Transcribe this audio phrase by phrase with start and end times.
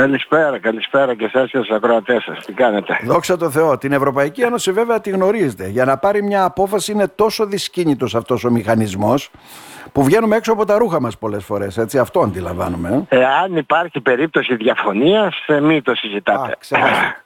[0.00, 2.44] Καλησπέρα, καλησπέρα και εσάς και στους ακροατές σας.
[2.44, 3.78] Τι κάνετε; Δόξα τω Θεώ.
[3.78, 5.68] Την Ευρωπαϊκή Ένωση βέβαια τη γνωρίζετε.
[5.68, 9.30] Για να πάρει μια απόφαση είναι τόσο δυσκίνητος αυτός ο μηχανισμός
[9.92, 11.78] που βγαίνουμε έξω από τα ρούχα μας πολλές φορές.
[11.78, 13.06] Έτσι, αυτό αντιλαμβάνομαι.
[13.08, 16.50] Ε, αν υπάρχει περίπτωση διαφωνίας, ε, μην το συζητάτε.
[16.50, 17.24] Α, ξέχασα.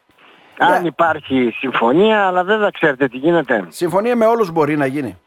[0.59, 0.89] αν Ναι.
[0.89, 3.65] υπάρχει συμφωνία, αλλά δεν θα ξέρετε τι γίνεται.
[3.69, 5.19] Συμφωνία με όλους μπορεί να γίνει.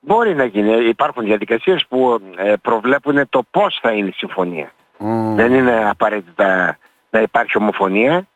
[0.00, 0.88] Μπορεί να γίνει.
[0.88, 4.72] Υπάρχουν διαδικασίες που ε, προβλέπουν το πώς θα είναι η συμφωνία.
[5.02, 5.34] Μμ.
[5.34, 6.78] Δεν είναι απαραίτητα
[7.10, 8.26] να υπάρχει ομοφωνία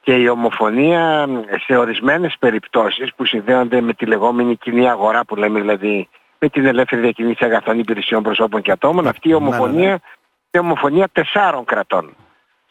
[0.00, 5.36] και η ομοφωνία ε, σε ορισμένες περιπτώσεις που συνδέονται με τη λεγόμενη κοινή αγορά που
[5.36, 9.44] λέμε δηλαδή με την ελεύθερη διακίνηση αγαθών υπηρεσιών προσώπων και ατόμων αυτή η Ναι, ναι,
[9.44, 9.48] ναι.
[9.48, 10.00] ομοφωνία
[10.50, 12.16] είναι ομοφωνία τεσσάρων κρατών.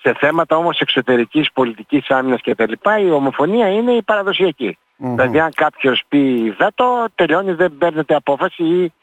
[0.02, 4.78] Σε θέματα όμως εξωτερικής πολιτικής άμυνας και τα λοιπά η ομοφωνία είναι η παραδοσιακή.
[4.98, 5.16] Μμμ.
[5.16, 8.94] Δηλαδή αν κάποιος πει βέτο τελειώνει δεν παίρνετε απόφαση ή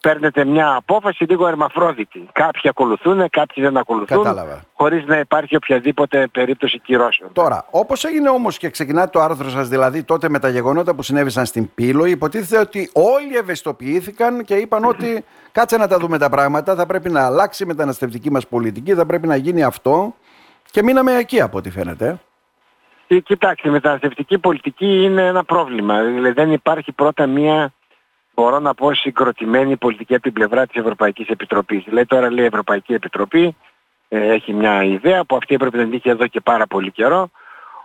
[0.00, 2.28] παίρνετε μια απόφαση λίγο ερμαφρόδιτη.
[2.32, 4.64] Κάποιοι ακολουθούν, κάποιοι δεν ακολουθούν Κατάλαβα.
[4.72, 7.32] χωρίς να υπάρχει οποιαδήποτε περίπτωση κυρώσεων.
[7.32, 11.02] Τώρα, όπως έγινε όμως και ξεκινά το άρθρο σας, δηλαδή τότε με τα γεγονότα που
[11.02, 16.28] συνέβησαν στην Πύλο, υποτίθεται ότι όλοι ευαισθητοποιήθηκαν και είπαν ότι κάτσε να τα δούμε τα
[16.28, 20.14] πράγματα, θα πρέπει να αλλάξει η μεταναστευτική μας πολιτική, θα πρέπει να γίνει αυτό.
[20.70, 22.18] Και μείναμε εκεί από ό,τι φαίνεται.
[23.06, 26.02] Ε, Κοιτάξτε, η μεταναστευτική πολιτική είναι ένα πρόβλημα.
[26.02, 27.72] Δηλαδή δεν υπάρχει πρώτα μία,
[28.38, 31.84] μπορώ να πω, συγκροτημένη πολιτική από την πλευρά της Ευρωπαϊκής Επιτροπής.
[31.84, 33.56] Δηλαδή τώρα λέει η Ευρωπαϊκή Επιτροπή,
[34.08, 37.30] ε, έχει μια ιδέα που αυτή έπρεπε να την είχε εδώ και πάρα πολύ καιρό.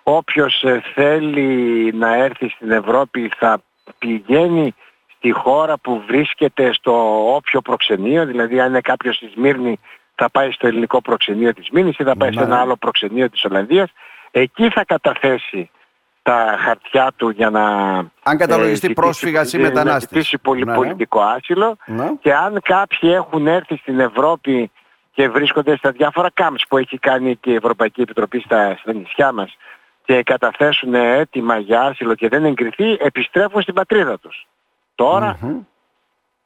[0.03, 3.61] Όποιος ε, θέλει να έρθει στην Ευρώπη θα
[3.97, 4.75] πηγαίνει
[5.15, 6.93] στη χώρα που βρίσκεται στο
[7.35, 9.79] όποιο προξενείο, δηλαδή αν είναι κάποιος στη Σμύρνη
[10.15, 12.45] θα πάει στο ελληνικό προξενείο της Μήνης ή θα πάει σε Ναι.
[12.45, 13.91] ένα άλλο προξενείο της Ολλανδίας.
[14.31, 15.69] Εκεί θα καταθέσει
[16.23, 17.63] τα χαρτιά του για να...
[18.23, 20.09] Αν καταλογιστεί ζητήσει- πρόσφυγας ή να μετανάστης.
[20.09, 20.77] ζητήσει πολυ- Ναι, ναι.
[20.77, 22.11] πολιτικό άσυλο Ναι.
[22.21, 24.71] και αν κάποιοι έχουν έρθει στην Ευρώπη
[25.13, 29.31] και βρίσκονται στα διάφορα camps που έχει κάνει και η Ευρωπαϊκή Επιτροπή στα, στα νησιά
[29.31, 29.57] μας
[30.05, 34.47] και καταθέσουν έτοιμα για άσυλο και δεν εγκριθεί, επιστρέφουν στην πατρίδα τους.
[34.95, 35.59] Τώρα, Μμμ.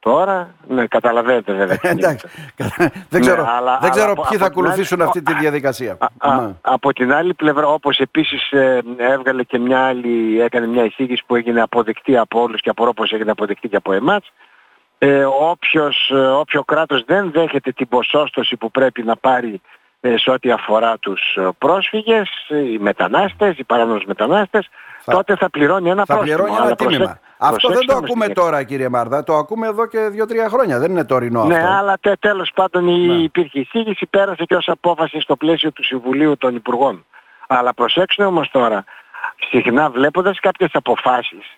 [0.00, 1.76] Τώρα, ναι, καταλαβαίνετε βέβαια.
[1.78, 2.26] τι Εντάξει.
[2.56, 2.90] γίνεται.
[3.08, 5.22] δεν ξέρω, Ναι, αλλά- δεν ξέρω αλλά από- ποιοι θα από την άλλη- ακολουθήσουν αυτή
[5.22, 5.96] τη διαδικασία.
[6.18, 6.52] Α, α, Ναι.
[6.60, 11.36] από την άλλη πλευρά, όπως επίσης ε, έβγαλε και μια άλλη, έκανε μια εισήγηση που
[11.36, 14.32] έγινε αποδεκτή από όλους και απορώ πως έγινε αποδεκτή και από εμάς,
[14.98, 19.60] ε, όποιος, ε, όποιο κράτος δεν δέχεται την ποσόστοση που πρέπει να πάρει
[20.00, 24.68] ε, σε ό,τι αφορά τους ε, πρόσφυγες, ε, οι μετανάστες, οι παράνομους μετανάστες,
[25.10, 26.36] Θα- τότε θα πληρώνει ένα Θα πρόστιμο.
[26.36, 26.98] πληρώνει ένα Αλλά τίμημα.
[26.98, 29.22] προσέ- Αυτό δεν προσέξτε το όμως ακούμε τι τώρα, κύριε Μάρδα.
[29.24, 30.78] Το ακούμε εδώ και δύο-τρία χρόνια.
[30.78, 31.72] Δεν είναι τωρινό Ναι, αυτό.
[31.72, 33.12] αλλά τε, τέλος πάντων η, Ναι.
[33.14, 37.04] υπήρχε εισήγηση, πέρασε και ως απόφαση στο πλαίσιο του Συμβουλίου των Υπουργών.
[37.48, 38.84] Αλλά προσέξτε όμως τώρα,
[39.50, 41.56] συχνά βλέποντας κάποιες αποφάσεις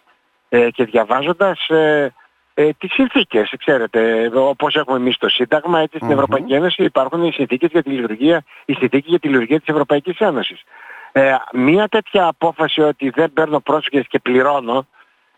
[0.49, 2.15] ε, και διαβάζοντας ε,
[2.55, 6.15] ε, τις συνθήκες, ξέρετε, εδώ, όπως έχουμε εμείς το Σύνταγμα, έτσι στην Μμμ.
[6.15, 10.19] Ευρωπαϊκή Ένωση υπάρχουν οι συνθήκες για τη λειτουργία, η συνθήκη για τη λειτουργία της Ευρωπαϊκής
[10.19, 10.63] Ένωσης.
[11.13, 14.87] Ε, μία τέτοια απόφαση ότι δεν παίρνω πρόσφυγες και πληρώνω,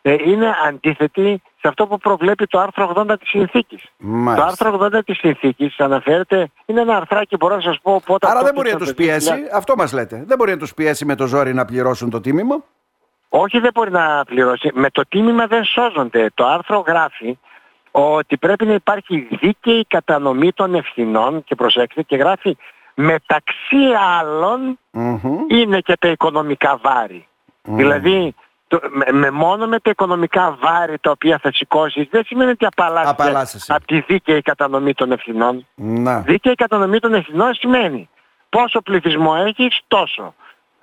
[0.03, 3.84] ε, είναι αντίθετη σε αυτό που προβλέπει το άρθρο 80 της συνθήκης.
[3.97, 4.47] Μάλιστα.
[4.47, 8.34] Το άρθρο 80 της συνθήκης αναφέρεται, είναι ένα αρθράκι μπορώ να σας πω πότε Άρα
[8.34, 10.25] αυτό δεν μπορεί να το τους πιέσει, αυτό μας λέτε.
[10.27, 12.65] Δεν μπορεί να τους πιέσει με το ζόρι να πληρώσουν το τίμημα;
[13.28, 14.71] Όχι δεν μπορεί να πληρώσει.
[14.75, 16.31] Με το τίμημα δεν σώζονται.
[16.34, 17.39] Το άρθρο γράφει
[17.91, 22.56] ότι πρέπει να υπάρχει δίκαιη κατανομή των ευθυνών και προσέξτε και γράφει
[22.94, 23.84] μεταξύ
[24.20, 25.20] άλλων Μμμ.
[25.48, 27.26] είναι και τα οικονομικά βάρη.
[27.62, 28.34] Δηλαδή
[28.69, 32.66] το, με, με μόνο με τα οικονομικά βάρη τα οποία θα σηκώσεις δεν σημαίνει ότι
[32.66, 33.72] απαλλάσσεται Απαλλάσσεσαι.
[33.75, 35.66] από τη δίκαιη κατανομή των ευθυνών.
[35.75, 36.19] Να.
[36.20, 38.08] Δίκαιη κατανομή των ευθυνών σημαίνει
[38.48, 40.34] πόσο πληθυσμό έχεις τόσο.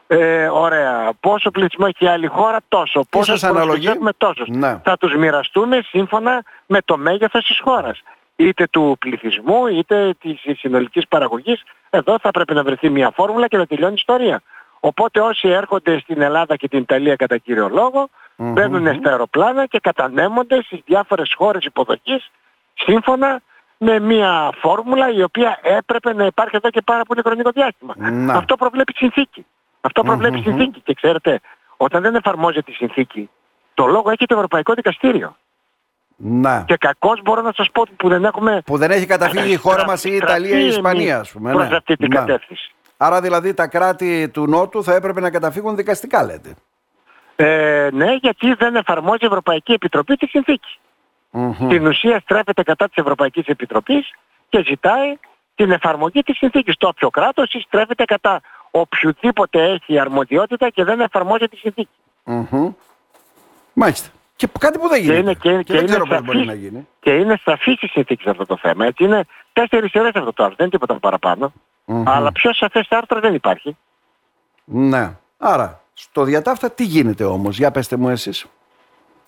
[0.07, 1.11] Ε, ωραία.
[1.19, 3.01] Πόσο πληθυσμό έχει η άλλη χώρα τόσο.
[3.09, 4.47] Πόσο σας αναλογεί; έχουμε τόσους.
[4.47, 4.79] Ναι.
[4.83, 8.01] Θα τους μοιραστούμε σύμφωνα με το μέγεθος της χώρας.
[8.39, 11.63] Είτε του πληθυσμού είτε της συνολικής παραγωγής.
[11.89, 14.41] Εδώ θα πρέπει να βρεθεί μια φόρμουλα και να τελειώνει η ιστορία.
[14.79, 18.53] Οπότε όσοι έρχονται στην Ελλάδα και την Ιταλία κατά κύριο λόγο, Μμμ.
[18.53, 22.31] μπαίνουν στα αεροπλάνα και κατανέμονται στις διάφορες χώρες υποδοχής
[22.73, 23.41] σύμφωνα
[23.77, 27.93] με μια φόρμουλα η οποία έπρεπε να υπάρχει εδώ και πάρα πολύ χρονικό διάστημα.
[27.97, 28.33] Να.
[28.33, 29.45] Αυτό προβλέπει η συνθήκη.
[29.81, 30.43] Αυτό προβλέπει η Μμμ.
[30.43, 30.81] συνθήκη.
[30.81, 31.39] Και ξέρετε,
[31.77, 33.29] όταν δεν εφαρμόζεται η συνθήκη,
[33.73, 35.35] το λόγο έχει το Ευρωπαϊκό Δικαστήριο.
[36.21, 36.63] Να.
[36.67, 39.85] Και κακώς μπορώ να σας πω που δεν έχουμε Που δεν έχει καταφύγει η χώρα
[39.85, 41.51] μας η Ιταλία ή η Ισπανία, ας πούμε.
[41.51, 41.75] προς ναι.
[41.75, 42.19] αυτή την Να.
[42.19, 42.71] κατεύθυνση.
[42.97, 46.55] Άρα δηλαδή τα κράτη του Νότου θα έπρεπε να καταφύγουν δικαστικά, λέτε.
[47.35, 50.79] Ε, ναι, γιατί δεν εφαρμόζει η Ευρωπαϊκή Επιτροπή τη συνθήκη.
[51.31, 51.53] Μμμ.
[51.53, 54.11] Στην ουσία στρέφεται κατά της Ευρωπαϊκής Επιτροπής
[54.49, 55.17] και ζητάει
[55.55, 56.75] την εφαρμογή της συνθήκης.
[56.77, 61.95] Το όποιο κράτος στρέφεται κατά οποιοδήποτε έχει αρμοδιότητα και δεν εφαρμόζει τη συνθήκη.
[62.23, 62.71] Μμμ.
[63.73, 64.09] Μάλιστα.
[64.39, 65.19] Και κάτι που δεν Και γίνεται.
[65.19, 66.87] είναι, και, και δεν είναι ξέρω πώς μπορεί σαφής- να γίνει.
[66.99, 68.85] και είναι σαφής η συνθήκη σε αυτό το θέμα.
[68.85, 71.53] Έτσι είναι τέσσερις σειρές αυτό το άρθρο, δεν είναι τίποτα παραπάνω.
[72.05, 73.77] Αλλά πιο σαφές άρθρο δεν υπάρχει.
[74.65, 75.15] Ναι.
[75.37, 78.45] Άρα, στο διατάφτα τι γίνεται όμως, για πέστε μου εσείς.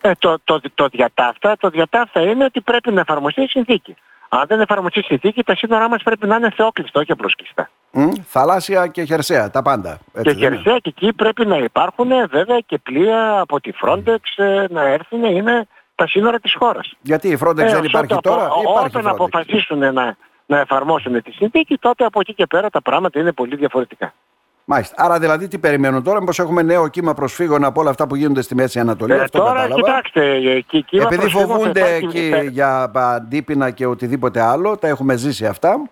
[0.02, 3.96] Ε, το, το, το, διατάφτα, το διατάφτα είναι ότι πρέπει να εφαρμοστεί η συνθήκη.
[4.34, 7.70] Αν δεν εφαρμοστεί η συνθήκη, τα σύνορά μας πρέπει να είναι θεόκλειστα, όχι απλώς κλειστά.
[8.26, 10.00] θαλάσσια και χερσαία, τα πάντα.
[10.14, 14.20] Έτσι, και χερσαία και εκεί πρέπει να υπάρχουν ε, βέβαια και πλοία από τη Frontex
[14.36, 16.94] ε, να έρθουν, είναι τα σύνορα της χώρας.
[17.02, 21.78] Γιατί η Frontex δεν υπάρχει τώρα, απο, υπάρχει Όταν αποφασίσουν να, να εφαρμόσουν τη συνθήκη,
[21.78, 24.14] τότε από εκεί και πέρα τα πράγματα είναι πολύ διαφορετικά.
[24.66, 24.96] Μάλιστα.
[24.98, 28.42] Άρα δηλαδή τι περιμένουν τώρα, μήπως έχουμε νέο κύμα προσφύγων από όλα αυτά που γίνονται
[28.42, 29.14] στη Μέση Ανατολή.
[29.14, 29.76] Ε, αυτό τώρα κατάλαβα.
[29.76, 35.46] κοιτάξτε, εκεί, κύμα Επειδή φοβούνται εκεί ε, για αντίπεινα και οτιδήποτε άλλο, τα έχουμε ζήσει
[35.46, 35.90] αυτά.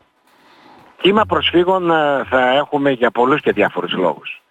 [1.02, 4.42] Κύμα προσφύγων ε, θα έχουμε για πολλούς και διάφορους λόγους.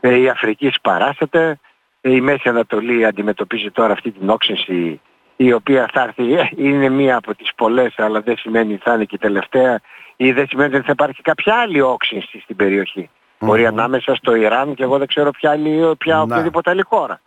[0.00, 1.58] Ε, η Αφρική σπαράσεται,
[2.00, 5.00] η Μέση Ανατολή αντιμετωπίζει τώρα αυτή την όξυνση
[5.36, 9.04] η οποία θα έρθει, είναι μία από τις πολλές αλλά δεν σημαίνει ότι θα είναι
[9.04, 9.80] και η τελευταία
[10.16, 13.10] ή δεν σημαίνει ότι θα υπάρχει κάποια άλλη όξυνση στην περιοχή.
[13.38, 13.46] Mm-hmm.
[13.46, 17.20] Μπορεί ανάμεσα στο Ιράν και εγώ δεν ξέρω ποια, άλλη, ποια οποιαδήποτε άλλη χώρα.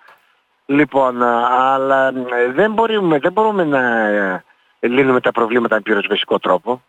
[0.66, 2.12] Λοιπόν, αλλά
[2.54, 4.44] δεν μπορούμε, δεν μπορούμε να ε,
[4.80, 6.82] λύνουμε τα προβλήματα με πυροσβεστικό τρόπο.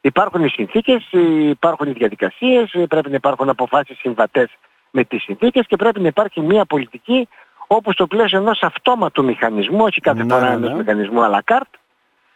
[0.00, 1.08] Υπάρχουν οι συνθήκες,
[1.50, 4.48] υπάρχουν οι διαδικασίες, πρέπει να υπάρχουν αποφάσεις συμβατές
[4.90, 7.28] με τις συνθήκες και πρέπει να υπάρχει μια πολιτική
[7.66, 10.76] όπου στο πλαίσιο ενός αυτόματου μηχανισμού, όχι κάθε ναι, φορά ναι, ενός ναι.
[10.76, 11.77] μηχανισμού à la carte,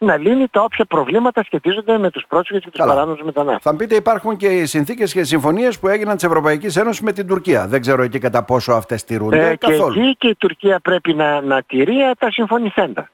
[0.03, 3.63] να λύνει τα όποια προβλήματα σχετίζονται με τους πρόσφυγες και τους παράνομους μετανάστες.
[3.63, 7.11] Θα πείτε υπάρχουν και οι συνθήκες και οι συμφωνίες που έγιναν της Ευρωπαϊκής Ένωσης με
[7.11, 7.67] την Τουρκία.
[7.67, 9.93] Δεν ξέρω εκεί κατά πόσο αυτές τηρούνται ε, καθόλου.
[9.93, 13.09] Και εκεί και η Τουρκία πρέπει να, να τηρεί τα συμφωνηθέντα.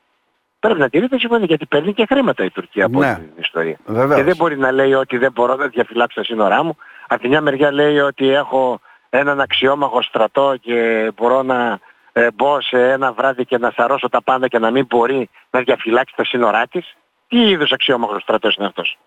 [0.59, 3.15] Πρέπει να τηρεί τα συμφωνία γιατί παίρνει και χρήματα η Τουρκία από ναι.
[3.15, 3.77] την ιστορία.
[3.85, 4.19] Βεβαίως.
[4.19, 6.77] Και δεν μπορεί να λέει ότι δεν μπορώ να διαφυλάξω τα σύνορά μου.
[7.07, 11.79] Από τη μια μεριά λέει ότι έχω έναν αξιόμαχο στρατό και μπορώ να
[12.19, 15.59] ε, μπω σε ένα βράδυ και να σαρώσω τα πάντα και να μην μπορεί να
[15.59, 16.95] διαφυλάξει τα σύνορά της.
[17.27, 18.97] Τι είδους αξιόμαχος στρατός είναι αυτός;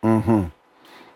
[0.00, 0.50] Mm-hmm.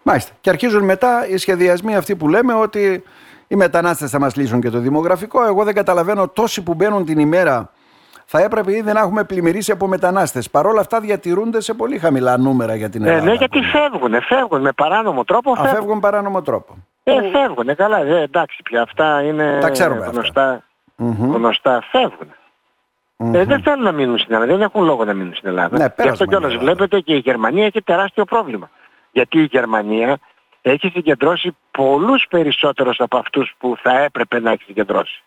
[0.03, 0.33] Μάλιστα.
[0.41, 3.03] Και αρχίζουν μετά οι σχεδιασμοί αυτοί που λέμε ότι
[3.49, 5.45] οι μετανάστες θα μας λύσουν και το δημογραφικό.
[5.45, 7.71] Εγώ δεν καταλαβαίνω τόσοι που μπαίνουν την ημέρα
[8.25, 10.51] θα έπρεπε ήδη να έχουμε πλημμυρίσει από μετανάστες.
[10.51, 13.23] Παρ' όλα αυτά διατηρούνται σε πολύ χαμηλά νούμερα για την Ελλάδα.
[13.23, 15.55] Ε, ναι, γιατί φεύγουν, φεύγουν με παράνομο τρόπο.
[15.55, 16.77] Φεύγουν, φεύγουν παράνομο τρόπο.
[17.03, 20.21] Ε, φεύγουν, καλά, ε, εντάξει πια αυτά είναι Τα ξέρουμε γνωστά.
[20.21, 20.65] Αυτά
[21.01, 21.35] mm-hmm.
[21.35, 22.35] γνωστά φεύγουν.
[23.17, 23.35] Mm-hmm.
[23.35, 25.79] Ε, δεν θέλουν να μείνουν στην Ελλάδα, δεν έχουν λόγο να μείνουν στην Ελλάδα.
[25.79, 28.71] Ναι, και αυτό κιόλας βλέπετε και η Γερμανία έχει τεράστιο πρόβλημα.
[29.13, 30.19] Γιατί η Γερμανία
[30.63, 35.23] έχει συγκεντρώσει πολλούς περισσότερους από αυτούς που θα έπρεπε να έχει συγκεντρώσει.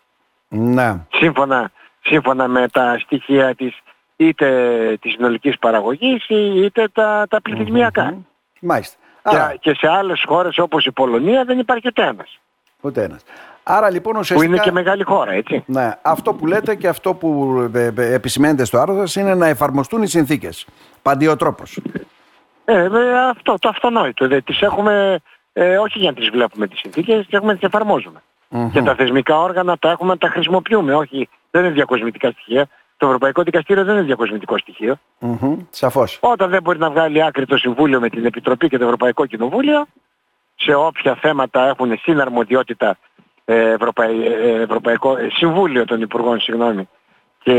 [0.48, 1.06] Ναι.
[1.12, 3.78] Σύμφωνα, σύμφωνα με τα στοιχεία της
[4.16, 8.14] είτε της συνολικής παραγωγής είτε τα, τα πληθυσμιακά.
[8.14, 8.24] Mm-hmm.
[8.60, 8.98] Μάλιστα.
[9.30, 12.38] Και, και σε άλλες χώρες όπως η Πολωνία δεν υπάρχει ούτε ένας.
[12.84, 13.22] Ούτε ένας.
[13.62, 14.50] Άρα λοιπόν ουσιαστικά...
[14.50, 15.64] Που είναι και μεγάλη χώρα, έτσι.
[15.66, 15.92] Ναι.
[16.02, 20.02] Αυτό που λέτε και αυτό που ε, ε, επισημαίνετε στο άρθρο σας είναι να εφαρμοστούν
[20.02, 20.66] οι συνθήκες.
[21.02, 21.80] Παντιοτρόπως.
[22.64, 24.28] Ε, ε, αυτό, το αυτονόητο.
[24.28, 25.18] Δε, τις έχουμε,
[25.52, 28.22] ε, όχι για να τις βλέπουμε τις συνθήκες, τις έχουμε να τις εφαρμόζουμε.
[28.50, 28.70] Mm-hmm.
[28.72, 30.94] Και τα θεσμικά όργανα τα έχουμε να τα χρησιμοποιούμε.
[30.94, 32.66] Όχι, δεν είναι διακοσμητικά στοιχεία.
[32.96, 34.96] Το Ευρωπαϊκό Δικαστήριο δεν είναι διακοσμητικό στοιχείο.
[35.20, 35.56] Mm-hmm.
[35.70, 36.18] Σαφώς.
[36.20, 39.86] Όταν δεν μπορεί να βγάλει άκρη το Συμβούλιο με την Επιτροπή και το Ευρωπαϊκό Κοινοβούλιο,
[40.56, 42.96] σε όποια θέματα έχουν συναρμοδιότητα
[43.44, 43.76] ε,
[44.62, 46.88] Ευρωπαϊκό ε, Συμβούλιο των Υπουργών συγγνώμη,
[47.42, 47.52] και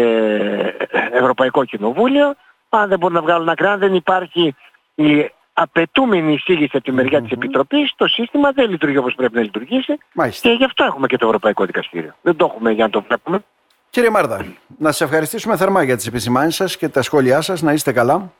[1.12, 2.33] Ευρωπαϊκό Κοινοβούλιο,
[2.69, 4.56] αν δεν μπορούν να βγάλουν ακραία, δεν υπάρχει
[4.95, 9.42] η απαιτούμενη εισήγηση από τη μεριά της Επιτροπής, το σύστημα δεν λειτουργεί όπως πρέπει να
[9.42, 10.50] λειτουργήσει Μάλιστα.
[10.50, 12.16] και γι' αυτό έχουμε και το Ευρωπαϊκό Δικαστήριο.
[12.21, 13.44] Δεν το έχουμε για να το βλέπουμε.
[13.90, 14.45] Κύριε Μάρδα,
[14.78, 17.61] να σας ευχαριστήσουμε θερμά για τις επισημάνσεις σας και τα σχόλιά σας.
[17.61, 18.31] Να είστε καλά.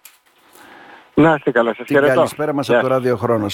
[1.14, 1.74] Να είστε καλά.
[1.74, 2.14] Σας χαιρετώ.
[2.14, 3.54] Καλησπέρα μας από το Ράδιο Χρόνος.